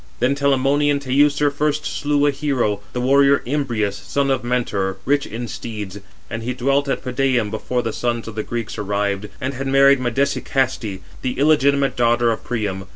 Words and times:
Then 0.19 0.33
Telamonian 0.33 0.99
Teucer 0.99 1.51
first 1.51 1.85
slew 1.85 2.25
a 2.25 2.31
hero, 2.31 2.79
the 2.91 2.99
warrior 3.01 3.43
Imbrius, 3.45 4.01
son 4.03 4.31
of 4.31 4.43
Mentor, 4.43 4.97
rich 5.05 5.27
in 5.27 5.47
steeds; 5.47 5.99
and 6.27 6.41
he 6.41 6.55
dwelt 6.55 6.89
at 6.89 7.03
Pedæum 7.05 7.51
before 7.51 7.83
the 7.83 7.93
sons 7.93 8.27
of 8.27 8.33
the 8.33 8.41
Greeks 8.41 8.79
arrived, 8.79 9.29
and 9.39 9.53
had 9.53 9.67
married 9.67 9.99
Medesicaste, 9.99 11.01
the 11.21 11.37
illegitimate 11.37 11.95
daughter 11.95 12.31
of 12.31 12.43
Priam. 12.43 12.85